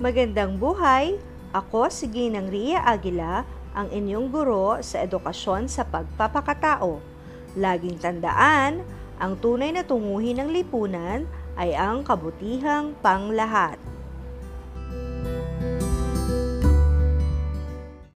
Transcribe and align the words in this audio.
Magandang 0.00 0.56
buhay! 0.56 1.20
Ako 1.52 1.92
si 1.92 2.08
Ginang 2.08 2.48
Ria 2.48 2.80
Aguila, 2.88 3.44
ang 3.76 3.92
inyong 3.92 4.32
guro 4.32 4.80
sa 4.80 5.04
edukasyon 5.04 5.68
sa 5.68 5.84
pagpapakatao. 5.84 7.04
Laging 7.60 8.00
tandaan, 8.00 8.80
ang 9.20 9.36
tunay 9.36 9.76
na 9.76 9.84
tunguhin 9.84 10.40
ng 10.40 10.56
lipunan 10.56 11.28
ay 11.60 11.76
ang 11.76 12.00
kabutihang 12.00 12.96
panglahat. 13.04 13.76